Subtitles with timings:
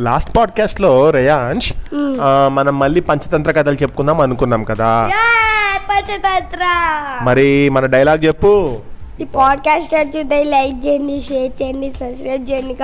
[0.00, 1.72] Last పాడ్కాస్ట్లో రేయాంష్
[2.48, 5.10] మనం మళ్ళీ పంచతంత్ర కథలు చెప్పుకుందాం అనుకున్నాం కదా.
[5.90, 6.58] పంచతంత్ర.
[7.22, 8.78] మరి మన డైలాగ్ చెప్పు.
[9.20, 12.76] ఈ పాడ్కాస్ట్ చూద్దాం లైక్ చేయండి షేర్ చేయండి సబ్స్క్రైబ్ చేయండి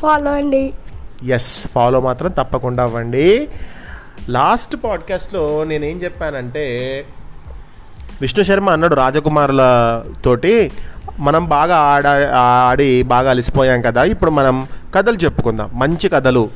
[0.00, 0.72] ఫాలో అండి
[1.24, 3.48] ఎస్ ఫాలో మాత్రం తప్పకుండా అవ్వండి.
[4.28, 7.04] లాస్ట్ పాడ్కాస్ట్లో నేనేం చెప్పానంటే
[8.20, 9.62] విష్ణు శర్మ అన్నాడు రాజకుమారుల
[10.24, 10.72] తోటి
[11.18, 15.70] మనం బాగా ఆడ ఆడి బాగా అలసిపోయాం కదా ఇప్పుడు మనం కథలు చెప్పుకుందాం.
[15.74, 16.50] మంచి కథలు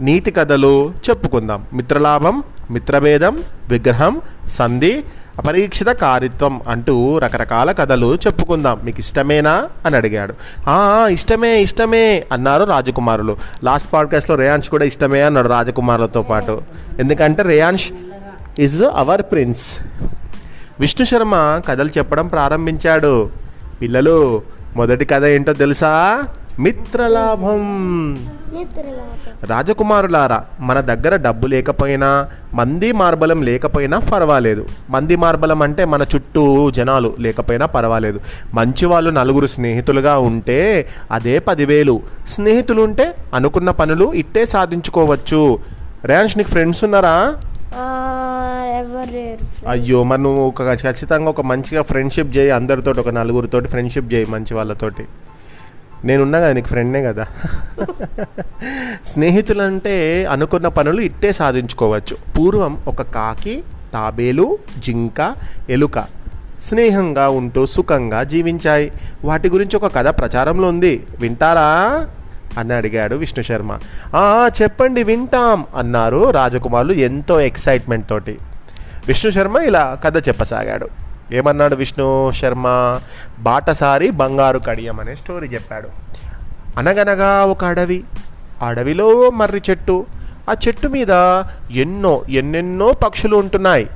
[0.00, 1.64] నీతి కథలు చెప్పుకుందాం.
[1.72, 5.04] మిత్రలాభం మిత్రభేదం విగ్రహం సంధి
[5.38, 8.80] అపరీక్షిత కారిత్వం అంటూ రకరకాల కథలు చెప్పుకుందాం.
[8.84, 9.68] మీకు ఇష్టమేనా?
[9.86, 10.34] అని అడిగాడు.
[11.08, 13.36] ఇష్టమే ఇష్టమే అన్నారు రాజకుమారులు.
[13.64, 16.62] లాస్ట్ పాడ్కాస్ట్లో రేయాన్ష్ కూడా ఇష్టమే అన్నాడు రాజకుమారులతో పాటు.
[16.98, 17.92] ఎందుకంటే Reyansh
[18.58, 19.78] is our prince.
[20.80, 23.30] Vishnu Sharma కథలు చెప్పడం ప్రారంభించాడు.
[23.82, 24.42] పిల్లలు
[24.76, 26.22] మొదటి కథ ఏంటో తెలుసా?
[26.58, 28.28] మిత్రలాభం.
[29.44, 34.66] రాజకుమారులారా మన దగ్గర డబ్బు లేకపోయినా మంది మార్బలం లేకపోయినా పర్వాలేదు.
[34.90, 38.20] మంది మార్బలం అంటే మన చుట్టూ జనాలు లేకపోయినా పర్వాలేదు.
[38.54, 42.02] మంచి వాళ్ళు నలుగురు స్నేహితులుగా ఉంటే అదే పదివేలు.
[42.28, 45.58] స్నేహితులు ఉంటే అనుకున్న పనులు ఇట్టే సాధించుకోవచ్చు.
[46.04, 47.36] రేయాన్ష్ నీకు ఫ్రెండ్స్ ఉన్నారా.
[49.68, 54.54] అయ్యో మరి నువ్వు ఒక ఖచ్చితంగా ఒక మంచిగా ఫ్రెండ్షిప్ చేయి అందరితోటి ఒక నలుగురితో ఫ్రెండ్షిప్ చేయి మంచి
[54.54, 55.06] వాళ్ళతోటి.
[56.04, 57.26] నేనున్నా కదా నీకు ఫ్రెండ్నే కదా.
[59.06, 62.16] స్నేహితులంటే అనుకున్న పనులు ఇట్టే సాధించుకోవచ్చు.
[62.38, 65.34] పూర్వం ఒక కాకి తాబేలు జింక
[65.70, 65.98] ఎలుక
[66.62, 68.92] స్నేహంగా ఉంటూ సుఖంగా జీవించాయి.
[69.24, 71.06] వాటి గురించి ఒక కథ ప్రచారంలో ఉంది.
[71.20, 72.06] వింటారా?
[72.58, 73.78] అని అడిగాడు విష్ణు శర్మ.
[74.16, 78.38] "ఆ, చెప్పండి వింటాం అన్నారు రాజకుమారులు ఎంతో ఎక్సైట్మెంట్ తోటి.
[79.08, 80.88] విష్ణు శర్మ ఇలా కథ చెప్పసాగాడు.
[81.32, 82.98] ఏమన్నాడు విష్ణు శర్మ?
[83.38, 85.88] బాటసారి బంగారు కడియం అనే స్టోరీ చెప్పాడు.
[86.76, 88.04] అనగనగా ఒక అడవి.
[88.62, 90.06] అడవిలో మర్రి చెట్టు.
[90.50, 91.10] ఆ చెట్టు మీద
[91.70, 93.90] ఎన్నో ఎన్నెన్నో పక్షులు ఉంటున్నాయి.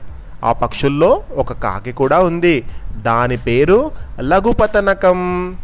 [0.44, 2.64] ఆ పక్షుల్లో ఒక కాకి కూడా ఉంది.
[2.96, 3.90] దాని పేరు
[4.20, 5.56] లఘుపతనకం.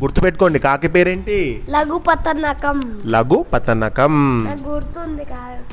[0.00, 1.62] గుర్తుపెట్టుకోండి కాకి పేరేంటి?
[1.70, 2.98] లఘు పతనకం.
[3.06, 4.44] లఘు పతనకం.
[4.44, 5.22] నాకు గుర్తుంది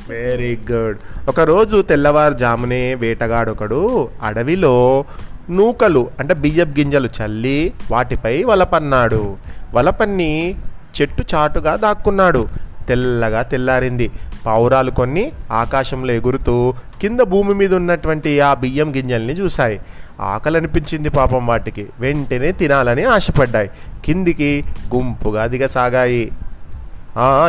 [0.10, 0.98] వెరీ గుడ్
[1.30, 5.06] ఒకరోజు తెల్లవారుజామునే వేటగాడొకడు అడవిలో
[5.50, 9.38] నూకలు అంటే బియ్యపు గింజలు చల్లి వాటిపై వలపన్నాడు.
[9.74, 10.56] వలపన్ని
[11.02, 12.44] చెట్టు చాటుగా దాక్కున్నాడు.
[12.90, 14.12] తెల్లగా తెల్లారింది.
[14.46, 19.80] పావురాలు కొన్ని ఆకాశంలో ఎగురుతూ కింద భూమి మీద ఉన్నటువంటి ఆ బియ్యం గింజల్ని చూశాయి.
[20.22, 21.88] ఆకలి అనిపించింది పాపం వాటికి.
[22.00, 23.70] వెంటనే తినాలని ఆశపడ్డాయి.
[24.06, 24.64] కిందికి
[24.96, 26.32] గుంపుగా దిగసాగాయి.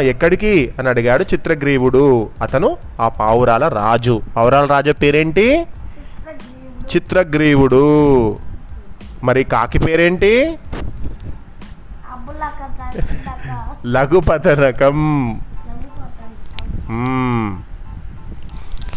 [0.00, 0.72] ఎక్కడికి?
[0.78, 2.28] అని అడిగాడు చిత్రగ్రీవుడు.
[2.43, 4.21] అతను ఆ పావురాల రాజు.
[4.37, 5.66] పావురాల రాజు పేరేంటి?
[6.97, 8.37] చిత్రగ్రీవుడు.
[9.22, 10.59] మరి కాకి పేరేంటి?
[13.87, 15.31] లఘుపతనకం.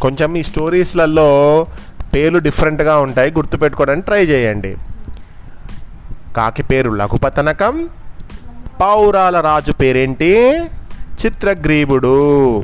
[0.01, 1.65] కొంచెం ఈ స్టోరీస్లలో
[2.15, 4.77] పేర్లు డిఫరెంట్గా ఉంటాయి గుర్తుపెట్టుకోవడానికి ట్రై చేయండి.
[6.37, 7.89] కాకి పేరు లఘుపతనకం.
[8.81, 10.61] పావురాల రాజు పేరేంటి?
[11.25, 12.63] చిత్రగ్రీవుడు.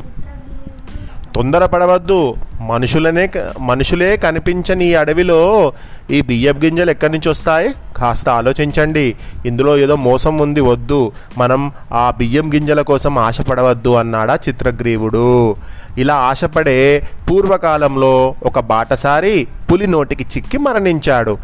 [1.36, 2.36] తొందరపడవద్దు.
[2.63, 5.74] మనుషులనే క- మనుషులే కనిపించని ఈ అడవిలో
[6.12, 7.74] ఈ బియ్యపు గింజలు ఎక్కడి నుంచి వస్తాయి?
[7.97, 9.16] కాస్త ఆలోచించండి.
[9.46, 11.12] ఇందులో ఏదో మోసం ఉంది వద్దు.
[11.38, 15.56] మనం ఆ బియ్యం గింజల కోసం ఆశపడవద్దు అన్నాడా చిత్రగ్రీవుడు.
[15.97, 21.38] ఇలా ఆశపడే పూర్వకాలంలో ఒక బాటసారి పులి నోటికి చిక్కి మరణించాడు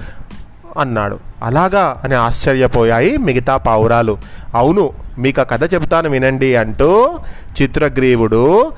[0.79, 1.19] అన్నాడు.
[1.43, 4.17] అలాగా అని ఆశ్చర్యపోయాయి మిగతా పావురాలు.
[4.55, 7.19] అవును మీకు ఆ కథ చెబుతాను వినండి అంటూ
[7.61, 8.71] చిత్రగ్రీవుడు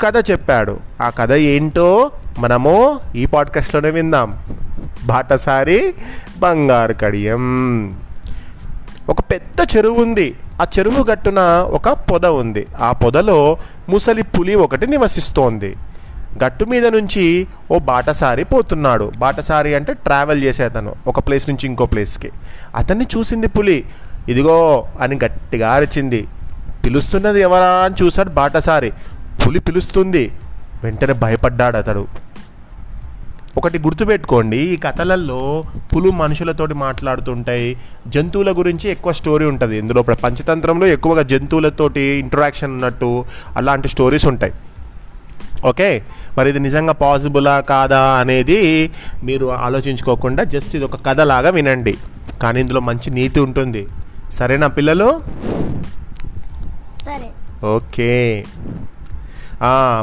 [0.00, 0.80] కథ చెప్పాడు.
[1.02, 4.38] ఆ కథ ఏంటో మనము ఈ పాడ్కాస్ట్లోనే విందాం.
[5.04, 5.94] బాటసారి
[6.38, 8.00] బంగారు కడియం.
[9.08, 10.36] ఒక పెద్ద చెరువు ఉంది.
[10.62, 11.38] ఆ చెరువు గట్టున
[11.70, 12.66] ఒక పొద ఉంది.
[12.80, 13.56] ఆ పొదలో
[13.88, 15.76] ముసలి పులి ఒకటి నివసిస్తోంది.
[16.44, 19.12] గట్టు మీద నుంచి ఓ బాటసారి పోతున్నాడు.
[19.18, 22.30] బాటసారి అంటే ట్రావెల్ చేసేతను ఒక ప్లేస్ నుంచి ఇంకో ప్లేస్కి.
[22.74, 23.84] అతన్ని చూసింది పులి.
[24.28, 26.28] ఇదిగో అని గట్టిగా అరిచింది.
[26.84, 28.92] పిలుస్తున్నది ఎవరా అని చూశాడు బాటసారి.
[29.46, 30.32] పులి పిలుస్తుంది.
[30.84, 32.06] వెంటనే భయపడ్డాడు అతడు.
[33.56, 35.64] ఒకటి గుర్తుపెట్టుకోండి ఈ కథలలో
[35.96, 37.76] పులు మనుషులతోటి మాట్లాడుతుంటాయి.
[38.08, 39.78] జంతువుల గురించి ఎక్కువ స్టోరీ ఉంటుంది.
[39.78, 43.24] ఇందులో పంచతంత్రంలో ఎక్కువగా జంతువులతోటి ఇంటరాక్షన్ ఉన్నట్టు
[43.56, 44.52] అలాంటి స్టోరీస్ ఉంటాయి.
[45.64, 46.04] ఓకే?
[46.38, 48.90] మరి ఇది నిజంగా పాసిబులా కాదా అనేది
[49.24, 51.98] మీరు ఆలోచించుకోకుండా జస్ట్ ఇది ఒక కథలాగా వినండి.
[52.42, 53.88] కానీ ఇందులో మంచి నీతి ఉంటుంది.
[54.32, 55.20] సరేనా పిల్లలు?
[57.04, 57.30] సరే.
[57.66, 58.44] ఓకే.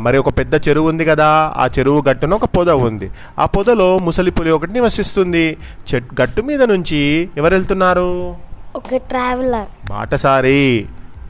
[0.03, 3.11] మరి ఒక పెద్ద చెరువు ఉంది కదా ఆ చెరువు గట్టున ఒక పొద ఉంది.
[3.39, 5.57] ఆ పొదలో ముసలి పులి ఒకటి నివసిస్తుంది.
[5.93, 8.35] చెట్ గట్టు మీద నుంచి ఎవరు వెళ్తున్నారు
[8.75, 9.89] ఒక ట్రావెలర్.
[9.89, 10.85] బాటసారి.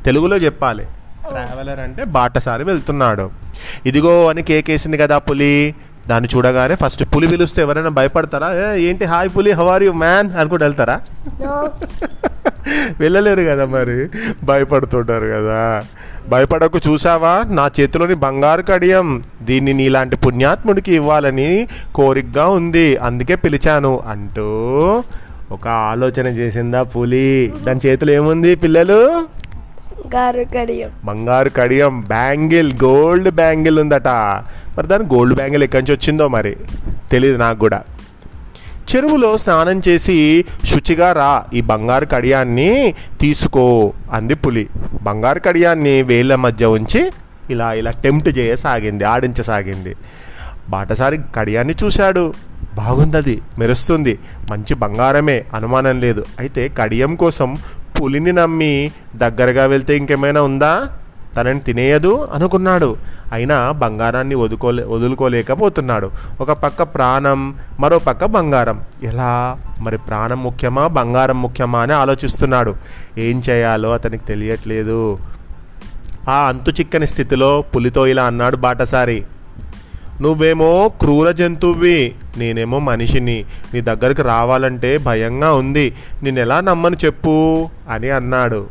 [0.06, 0.84] తెలుగులో చెప్పాలి.
[1.28, 3.30] ట్రావెలర్ అంటే బాటసారి వెళ్తున్నాడు.
[3.86, 5.76] ఇదిగో అని కేకేసింది కదా పులి.
[6.08, 8.74] దాన్ని చూడగానే ఫస్ట్ పులి పిలిస్తే ఎవరైనా భయపడతారా?
[8.74, 10.32] "ఏ, ఏంటి హాయ్ పులి హవర్ యు మ్యాన్?
[10.32, 11.02] అనుకుంటూ వెళ్తారా?
[11.42, 11.70] నో.
[13.00, 14.10] వెళ్ళలేరు కదా మరి.
[14.44, 15.84] భయపడుతుంటారు కదా.
[16.30, 17.44] భయపడకు చూసావా?
[17.48, 22.98] నా చేతిలోని బంగారు కడియం దీన్ని నీలాంటి పుణ్యాత్ముడికి ఇవ్వాలని కోరికగా ఉంది.
[22.98, 24.44] అందుకే పిలిచాను అంటూ
[25.52, 27.54] ఒక ఆలోచన చేసిందా పులి?
[27.64, 29.24] దాని చేతిలో ఏముంది పిల్లలు?
[30.16, 30.90] గారు కడియం.
[31.06, 34.08] బంగారు కడియం బ్యాంగిల్ గోల్డ్ బ్యాంగిల్ ఉందట.
[34.78, 36.58] మరి దాని గోల్డ్ బ్యాంగిల్ ఎక్కడి నుంచి వచ్చిందో మరి?
[37.12, 37.82] తెలియదు నాకు కూడా.
[38.96, 44.70] చెరువులో స్నానం చేసి శుచిగా రా ఈ బంగారు కడియాన్ని తీసుకో అంది పులి.
[45.04, 47.12] బంగారు కడియాన్ని వేళ్ళ మధ్య ఉంచి
[47.50, 49.96] ఇలా ఇలా టెంప్ట్ చేయసాగింది ఆడించసాగింది.
[50.70, 52.34] బాటసారి కడియాన్ని చూశాడు.
[52.76, 54.20] బాగుంది అది మెరుస్తుంది
[54.52, 56.26] మంచి బంగారమే అనుమానం లేదు.
[56.40, 57.58] అయితే కడియం కోసం
[58.02, 60.90] పులిని నమ్మి దగ్గరగా వెళ్తే ఇంకేమైనా ఉందా?
[61.38, 62.98] తనని తినేయదు అనుకున్నాడు.
[63.32, 66.12] అయినా బంగారాన్ని వదుకోలే వదులుకోలేకపోతున్నాడు.
[66.42, 68.82] ఒక పక్క ప్రాణం మరో పక్క బంగారం.
[69.04, 69.58] ఎలా?
[69.80, 72.76] మరి ప్రాణం ముఖ్యమా బంగారం ముఖ్యమా అని ఆలోచిస్తున్నాడు.
[73.18, 75.18] ఏం చేయాలో అతనికి తెలియట్లేదు.
[76.30, 79.24] ఆ అంతు చిక్కని స్థితిలో పులితో ఇలా అన్నాడు బాటసారి.
[80.22, 83.46] నువ్వేమో క్రూర జంతువువి నేనేమో మనిషిని.
[83.74, 85.94] నీ దగ్గరికి రావాలంటే భయంగా ఉంది.
[86.24, 88.68] నేను ఎలా నమ్మను చెప్పు అని అన్నాడు.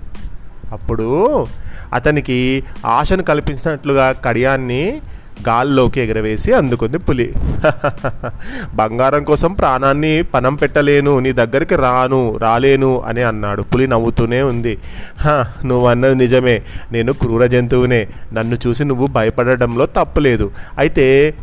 [0.73, 1.47] అప్పుడు
[1.93, 5.01] అతనికి ఆశను కల్పించినట్లుగా కడియాన్ని
[5.49, 7.33] గాల్లోకి ఎగరవేసి అందుకుంది పులి.
[8.75, 13.63] బంగారం కోసం ప్రాణాన్ని పణం పెట్టలేను నీ దగ్గరికి రాను రాలేను అని అన్నాడు.
[13.63, 14.79] పులి నవ్వుతూనే ఉంది.
[15.21, 15.29] "హ,
[15.65, 16.63] నువ్వు అన్నది నిజమే.
[16.93, 18.07] నేను క్రూర జంతువునే.
[18.33, 21.35] నన్ను చూసి నువ్వు భయపడడంలో తప్పులేదు అయితే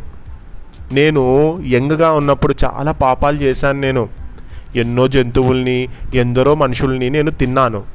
[0.92, 4.08] నేను యంగ్గా ఉన్నప్పుడు చాలా పాపాలు చేశాను నేను.
[4.76, 7.93] ఎన్నో జంతువుల్ని ఎందరో మనుషుల్ని నేను తిన్నాను.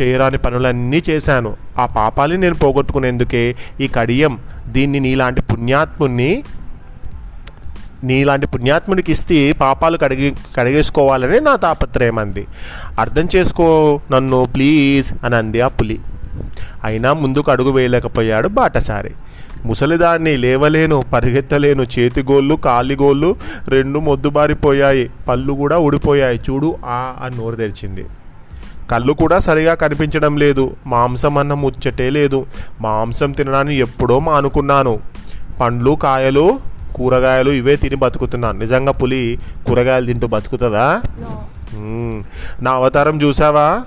[0.00, 1.56] చేయరాని పనులన్నీ చేశాను.
[1.78, 6.42] ఆ పాపాలని నేను పోగొట్టుకునేందుకే ఈ కడియం దీన్ని నీలాంటి పుణ్యాత్ముని
[8.04, 12.46] నీలాంటి పుణ్యాత్మునికి ఇస్తే పాపాలు కడిగి కడిగేసుకోవాలని నా తాపత్రయం అంది.
[12.98, 16.00] అర్థం చేసుకో నన్ను ప్లీజ్ అని అంది ఆ పులి.
[16.84, 19.10] అయినా ముందుకు అడుగు వేయలేకపోయాడు బాటసారి.
[19.64, 23.36] ముసలిదాన్ని లేవలేను పరిగెత్తలేను చేతిగోళ్ళు కాలిగోళ్ళు
[23.68, 26.40] రెండు మొద్దుబారిపోయాయి పళ్ళు కూడా ఊడిపోయాయి.
[26.50, 28.04] చూడు ఆ అని నోరు తెరిచింది.
[28.90, 30.76] కళ్ళు కూడా సరిగా కనిపించడం లేదు.
[30.86, 32.46] మాంసం అన్న ముచ్చటే లేదు.
[32.80, 35.00] మాంసం తినడాన్ని ఎప్పుడో మానుకున్నాను.
[35.60, 36.58] పండ్లు కాయలు
[36.94, 41.02] కూరగాయలు ఇవే తిని బతుకుతున్నాను నిజంగా పులి కూరగాయలు తింటూ బతుకుతుందా?
[42.62, 42.70] నో.
[42.70, 43.84] అవతారం చూసావా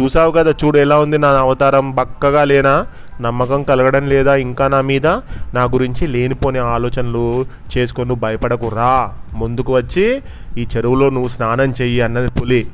[0.00, 1.94] చూసావు కదా చూడు ఎలా ఉంది నా అవతారం.
[1.94, 2.86] బక్కగా లేనా?
[3.20, 5.06] నమ్మకం కలగడం లేదా ఇంకా నా మీద?
[5.54, 7.46] నా గురించి లేనిపోని ఆలోచనలు
[7.78, 8.68] చేసుకొని నువ్వు భయపడకు.
[8.68, 9.10] రా.
[9.34, 10.22] ముందుకు వచ్చి
[10.58, 12.66] ఈ చెరువులో నువ్వు స్నానం చెయ్యి అన్నది పులి.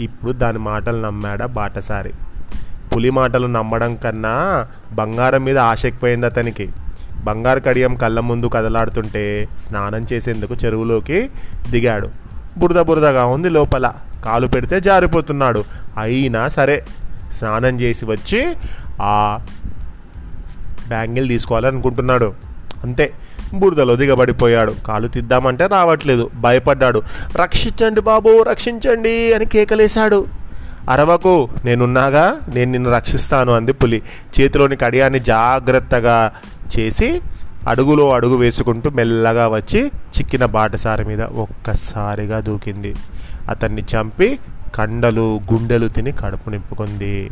[0.00, 2.12] ఇప్పుడు దాని మాటలు నమ్మాడా బాటసారి.
[2.96, 6.72] పులి మాటలు నమ్మడం కన్నా బంగారం మీద ఆశ ఎక్కువైంది అతనికి.
[7.24, 11.30] బంగారు కడియం కళ్ళ ముందు కదలాడుతుంటే స్నానం చేసేందుకు చెరువులోకి
[11.70, 12.08] దిగాడు.
[12.58, 13.92] బురద బురదగా ఉంది లోపల.
[14.24, 15.64] కాలు పెడితే జారిపోతున్నాడు.
[15.98, 16.84] అయినా సరే
[17.32, 18.56] స్నానం చేసి వచ్చి
[19.02, 19.38] ఆ
[20.88, 22.34] బ్యాంగిల్ తీసుకోవాలనుకుంటున్నాడు.
[22.82, 23.12] అంతే.
[23.54, 24.74] బురదలో దిగబడిపోయాడు.
[24.86, 26.30] కాలు తిద్దామంటే రావట్లేదు.
[26.34, 27.02] భయపడ్డాడు.
[27.36, 30.26] రక్షించండి బాబు రక్షించండి అని కేకలేశాడు.
[30.90, 32.36] అరవకు నేనున్నాగా?
[32.54, 34.02] నేను నిన్ను రక్షిస్తాను అంది పులి.
[34.40, 36.32] చేతిలోని కడియాన్ని జాగ్రత్తగా
[36.78, 37.20] చేసి
[37.68, 42.96] అడుగులో అడుగు వేసుకుంటూ మెల్లగా వచ్చి చిక్కిన బాటసారి మీద ఒక్కసారిగా దూకింది.
[43.48, 44.38] అతన్ని చంపి
[44.74, 47.30] కండలు గుండెలు తిని కడుపు నింపుకుంది.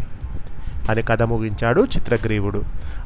[0.90, 2.62] అని కథ ముగించాడు చిత్రగ్రీవుడు.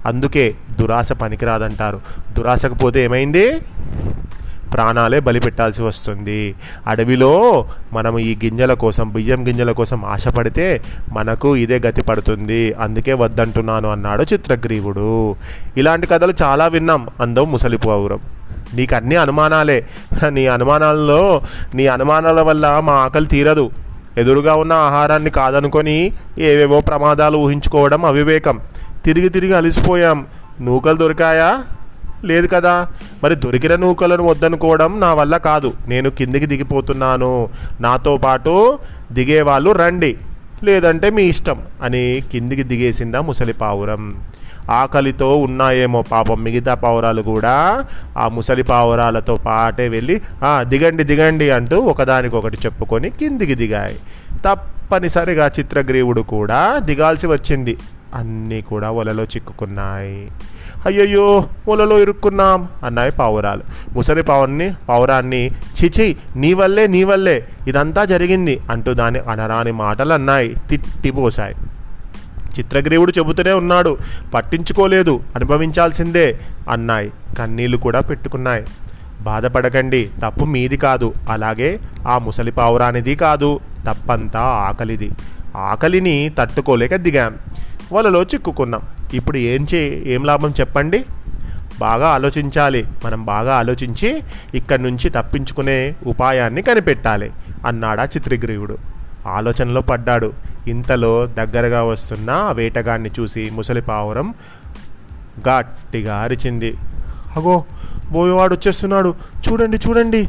[0.07, 2.01] అందుకే దురాశ పనికిరాదంటారు.
[2.39, 3.61] దురాశకు పోతే ఏమైంది?
[4.75, 6.55] ప్రాణాలే బలి పెట్టాల్సి వస్తుంది.
[6.87, 12.73] అడవిలో మనం ఈ గింజల కోసం బియ్యం గింజల కోసం ఆశపడితే మనకు ఇదే గతి పడుతుంది.
[12.73, 15.37] అందుకే వద్దంటున్నాను అన్నాడు చిత్రగ్రీవుడు.
[15.77, 17.09] ఇలాంటి కథలు చాలా విన్నాం.
[17.21, 18.21] అందం ముసలిపోవురం
[18.75, 19.87] నీకు అన్ని అనుమానాలే.
[20.29, 21.43] నీ అనుమానాల్లో
[21.75, 23.71] నీ అనుమానాల వల్ల మా ఆకలి తీరదు.
[24.19, 28.61] ఎదురుగా ఉన్న ఆహారాన్ని కాదనుకొని ఏవేవో ప్రమాదాలు ఊహించుకోవడం అవివేకం.
[29.05, 30.27] తిరిగి తిరిగి అలసిపోయాం.
[30.61, 31.63] నూకలు దొరికాయా?
[32.25, 32.89] లేదు కదా.
[33.25, 35.73] మరి దొరికిన నూకలను వద్దనుకోవడం నా వల్ల కాదు.
[35.89, 37.49] నేను కిందికి దిగిపోతున్నాను.
[37.81, 38.79] నాతో పాటు
[39.13, 40.17] దిగేవాళ్ళు రండి.
[40.65, 44.15] లేదంటే మీ ఇష్టం అని కిందికి దిగేసిందా ముసలి పావురం
[44.71, 47.85] ఆకలితో ఉన్నాయేమో పాపం మిగతా పావురాలు కూడా.
[48.19, 50.21] ఆ ముసలి పావురాలతో పాటే వెళ్ళి
[50.63, 53.99] దిగండి దిగండి అంటూ ఒకదానికొకటి చెప్పుకొని కిందికి దిగాయి.
[54.47, 57.77] తప్పనిసరిగా చిత్రగ్రీవుడు కూడా దిగాల్సి వచ్చింది.
[58.15, 60.31] అన్నీ కూడా వలలో చిక్కుకున్నాయి.
[60.87, 63.63] అయ్యయ్యో వలలో ఇరుక్కున్నాం అన్నాయి పావురాలు.
[63.95, 70.55] ముసలి పావుని పావురాన్ని చిచి నీ వల్లే నీ వల్లే ఇదంతా జరిగింది అంటూ దాని అనరాని మాటలు అన్నాయి
[70.71, 71.55] తిట్టిపోసాయి
[72.59, 73.99] చిత్రగ్రీవుడు చెబుతూనే ఉన్నాడు.
[74.35, 75.21] పట్టించుకోలేదు.
[75.37, 76.39] అనుభవించాల్సిందే
[76.71, 77.13] అన్నాయి.
[77.39, 78.65] కన్నీళ్ళు కూడా పెట్టుకున్నాయి.
[79.23, 80.11] బాధపడకండి.
[80.23, 81.15] తప్పు మీది కాదు.
[81.31, 83.61] అలాగే ఆ ముసలి పావురానిది కాదు.
[83.87, 85.11] తప్పంతా ఆకలిది.
[85.57, 87.35] ఆకలిని తట్టుకోలేక దిగాం.
[87.93, 88.81] వలలో చిక్కుకున్నాం.
[89.15, 91.05] ఇప్పుడు ఏం చే ఏం లాభం చెప్పండి?
[91.79, 92.87] బాగా ఆలోచించాలి.
[93.05, 94.23] మనం బాగా ఆలోచించి
[94.55, 97.31] ఇక్కడి నుంచి తప్పించుకునే ఉపాయాన్ని కనిపెట్టాలి
[97.67, 98.79] అన్నాడా చిత్రగ్రీవుడు.
[99.27, 100.33] ఆలోచనలో పడ్డాడు.
[100.69, 104.35] ఇంతలో దగ్గరగా వస్తున్న ఆ వేటగాన్ని చూసి ముసలి పావురం
[105.49, 106.77] గట్టిగా అరిచింది.
[107.37, 107.65] అగో
[108.13, 109.15] బోయవాడు వచ్చేస్తున్నాడు.
[109.49, 110.29] చూడండి చూడండి.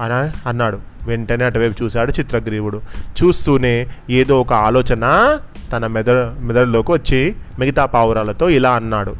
[0.00, 0.78] అన అన్నాడు.
[1.06, 2.80] వెంటనే అటువైపు చూశాడు చిత్రగ్రీవుడు.
[3.24, 5.38] చూస్తూనే ఏదో ఒక ఆలోచన
[5.72, 9.16] తన మెద మెదడులోకి వచ్చి మిగతా పావురాలతో ఇలా అన్నాడు.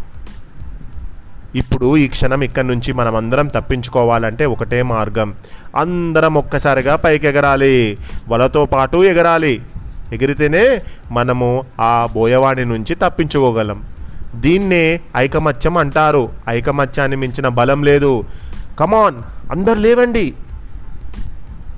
[1.54, 5.34] ఇప్పుడు ఈ క్షణం ఇక్కడి నుంచి మనం అందరం తప్పించుకోవాలంటే ఒకటే మార్గం.
[5.76, 9.62] అందరం ఒక్కసారిగా పైకి ఎగరాలి వలతో పాటు ఎగరాలి.
[10.12, 13.82] ఎగిరితేనే మనము ఆ బోయవాడి నుంచి తప్పించుకోగలం.
[14.34, 16.28] దీన్నే ఐకమత్యం అంటారు.
[16.48, 18.24] ఐకమత్యాన్ని మించిన బలం లేదు.
[18.78, 20.34] కమాన్ అందరు లేవండి.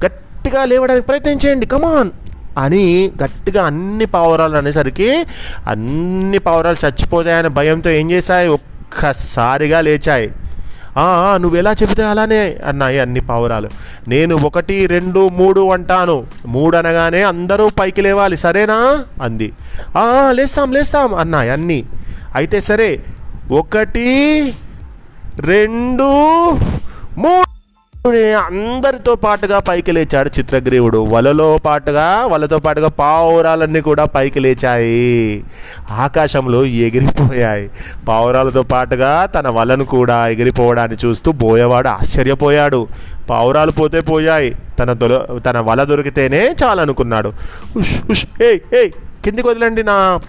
[0.04, 1.66] గట్టిగా లేవడానికి ప్రయత్నం చేయండి.
[1.66, 2.10] కమాన్
[2.58, 5.24] అని గట్టిగా అన్ని పావురాలు అనేసరికి
[5.66, 8.48] అన్ని పావురాలు చచ్చిపోతాయనే భయంతో ఏం చేశాయి?
[8.48, 10.32] ఒక్కసారిగా లేచాయి.
[11.36, 13.70] నువ్వు ఎలా చెబితే అలానే అన్నాయి అన్ని పావురాలు.
[14.08, 16.26] నేను ఒకటి రెండు మూడు అంటాను.
[16.46, 19.04] మూడు అనగానే అందరూ పైకి లేవాలి సరేనా?
[19.22, 19.52] అంది.
[20.30, 21.84] లేస్తాం లేస్తాం అన్నాయి అన్నీ.
[22.34, 23.04] అయితే సరే
[23.52, 24.52] ఒకటి
[25.36, 26.50] రెండు
[27.18, 27.51] మూడు.
[28.06, 30.98] అందరితో పాటుగా పైకి లేచాడు చిత్రగ్రీవుడు.
[30.98, 35.44] వలలో పాటుగా వలతో పాటుగా పావురాలన్నీ కూడా పైకి లేచాయి.
[35.90, 37.70] ఆకాశంలో ఎగిరిపోయాయి.
[38.08, 42.86] పావురాలతో పాటుగా తన వలను కూడా ఎగిరిపోవడాన్ని చూస్తూ బోయవాడు ఆశ్చర్యపోయాడు.
[43.30, 44.56] పావురాలు పోతే పోయాయి.
[44.78, 47.32] తన దొర తన వల దొరికితేనే చాలనుకున్నాడు.
[47.76, 48.90] ఉష్ ఉష్ ఏయ్ ఏయ్
[49.24, 50.20] కిందికి వదిలండి నా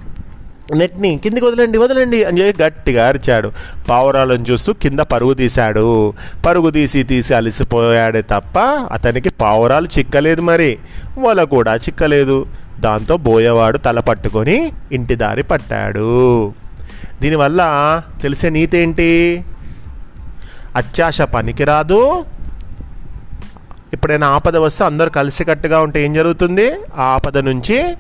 [0.72, 2.24] నెట్ని కిందికి వదలండి వదలండి.
[2.24, 3.52] అని చెప్పి గట్టిగా అరిచాడు.
[3.90, 6.14] పావురాలను చూస్తూ కింద పరుగు తీశాడు.
[6.46, 8.60] పరుగు తీసి తీసి అలసిపోయాడే తప్ప
[8.92, 10.78] అతనికి పావురాలు చిక్కలేదు మరి.
[11.20, 12.46] వల కూడా చిక్కలేదు.
[12.80, 16.54] దాంతో బోయవాడు తల పట్టుకొని ఇంటి దారి పట్టాడు.
[17.22, 19.44] దీనివల్ల తెలిసే నీతేంటి
[20.76, 22.26] అత్యాశ పనికిరాదు.
[23.94, 26.72] ఎప్పుడైనా ఆపద వస్తే అందరూ కలిసికట్టుగా ఉంటే ఏం జరుగుతుంది?
[26.98, 27.94] ఆ ఆపద నుంచి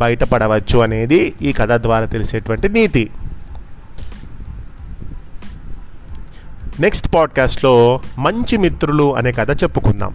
[0.00, 3.10] బయటపడవచ్చు అనేది ఈ కథ ద్వారా తెలిసేటువంటి నీతి.
[6.80, 10.14] నెక్స్ట్ పాడ్కాస్ట్లో మంచి మిత్రులు అనే కథ చెప్పుకుందాం.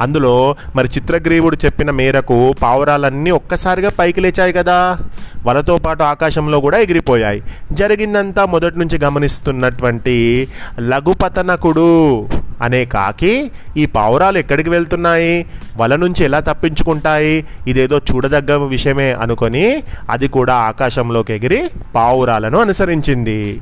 [0.00, 4.98] అందులో మరి చిత్రగ్రీవుడు చెప్పిన మేరకు పావురాలన్నీ ఒక్కసారిగా పైకి లేచాయి కదా.
[5.46, 7.42] వలతో పాటు ఆకాశంలో కూడా ఎగిరిపోయాయి.
[7.72, 10.48] జరిగిందంతా మొదటి నుంచి గమనిస్తున్నటువంటి
[10.80, 12.28] లఘుపతనకుడు
[12.62, 15.46] అనే కాకి ఈ పావురాలు ఎక్కడికి వెళ్తున్నాయి?
[15.76, 17.44] వల నుంచి ఎలా తప్పించుకుంటాయి?
[17.66, 23.60] ఇదేదో చూడదగ్గ విషయమే అనుకొని అది కూడా ఆకాశంలోకి ఎగిరి పావురాలను అనుసరించింది.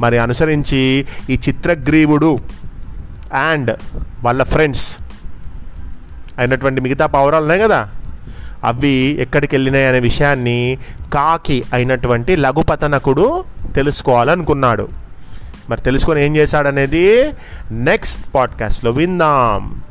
[0.00, 2.38] మరి అనుసరించి ఈ చిత్రగ్రీవుడు
[3.32, 3.76] అండ్
[4.26, 4.96] వాళ్ళ ఫ్రెండ్స్
[6.38, 7.88] అయినటువంటి మిగతా పావురాలు ఉన్నాయి కదా.
[8.64, 10.78] అవి ఎక్కడికి వెళ్ళినాయి అనే విషయాన్ని
[11.12, 14.88] కాకి అయినటువంటి లఘుపతనకుడు తెలుసుకోవాలనుకున్నాడు.
[15.70, 17.32] మరి తెలుసుకొని ఏం చేశాడనేది
[17.70, 19.82] నెక్స్ట్ పాడ్కాస్ట్లో విందాం.